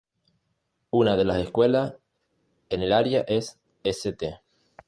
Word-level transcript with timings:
Una 0.89 1.15
de 1.15 1.25
las 1.25 1.37
escuelas 1.43 1.93
en 2.69 2.81
el 2.81 2.91
área 2.91 3.21
es 3.27 3.59
"St. 3.83 4.39